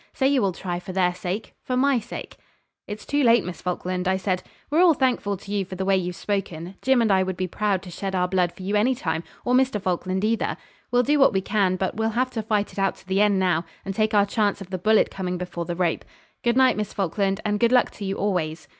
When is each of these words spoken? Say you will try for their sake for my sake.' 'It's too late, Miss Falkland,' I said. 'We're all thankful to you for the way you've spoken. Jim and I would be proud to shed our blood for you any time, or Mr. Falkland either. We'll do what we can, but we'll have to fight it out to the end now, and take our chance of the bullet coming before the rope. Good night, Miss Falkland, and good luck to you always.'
Say 0.13 0.29
you 0.29 0.41
will 0.41 0.51
try 0.51 0.79
for 0.79 0.93
their 0.93 1.13
sake 1.13 1.53
for 1.61 1.77
my 1.77 1.99
sake.' 1.99 2.37
'It's 2.87 3.05
too 3.05 3.23
late, 3.23 3.45
Miss 3.45 3.61
Falkland,' 3.61 4.07
I 4.07 4.17
said. 4.17 4.41
'We're 4.71 4.81
all 4.81 4.95
thankful 4.95 5.37
to 5.37 5.51
you 5.51 5.63
for 5.63 5.75
the 5.75 5.85
way 5.85 5.95
you've 5.95 6.15
spoken. 6.15 6.73
Jim 6.81 7.03
and 7.03 7.11
I 7.11 7.21
would 7.21 7.37
be 7.37 7.45
proud 7.45 7.83
to 7.83 7.91
shed 7.91 8.15
our 8.15 8.27
blood 8.27 8.51
for 8.51 8.63
you 8.63 8.75
any 8.75 8.95
time, 8.95 9.23
or 9.45 9.53
Mr. 9.53 9.79
Falkland 9.79 10.23
either. 10.25 10.57
We'll 10.89 11.03
do 11.03 11.19
what 11.19 11.33
we 11.33 11.41
can, 11.41 11.75
but 11.75 11.97
we'll 11.97 12.17
have 12.17 12.31
to 12.31 12.41
fight 12.41 12.73
it 12.73 12.79
out 12.79 12.95
to 12.95 13.07
the 13.07 13.21
end 13.21 13.37
now, 13.37 13.63
and 13.85 13.93
take 13.93 14.15
our 14.15 14.25
chance 14.25 14.59
of 14.59 14.71
the 14.71 14.79
bullet 14.79 15.11
coming 15.11 15.37
before 15.37 15.65
the 15.65 15.75
rope. 15.75 16.03
Good 16.43 16.57
night, 16.57 16.77
Miss 16.77 16.93
Falkland, 16.93 17.39
and 17.45 17.59
good 17.59 17.71
luck 17.71 17.91
to 17.91 18.03
you 18.03 18.15
always.' 18.17 18.67